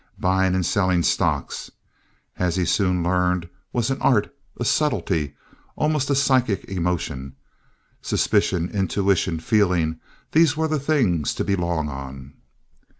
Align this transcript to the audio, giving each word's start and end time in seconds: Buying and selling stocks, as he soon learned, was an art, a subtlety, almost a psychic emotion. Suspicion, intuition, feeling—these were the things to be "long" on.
Buying 0.17 0.55
and 0.55 0.65
selling 0.65 1.03
stocks, 1.03 1.69
as 2.35 2.55
he 2.55 2.65
soon 2.65 3.03
learned, 3.03 3.47
was 3.71 3.91
an 3.91 4.01
art, 4.01 4.35
a 4.59 4.65
subtlety, 4.65 5.35
almost 5.75 6.09
a 6.09 6.15
psychic 6.15 6.63
emotion. 6.65 7.35
Suspicion, 8.01 8.71
intuition, 8.71 9.39
feeling—these 9.39 10.57
were 10.57 10.67
the 10.67 10.79
things 10.79 11.35
to 11.35 11.43
be 11.43 11.55
"long" 11.55 11.87
on. 11.87 12.33